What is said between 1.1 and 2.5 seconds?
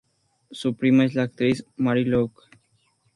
la actriz Mary Lou.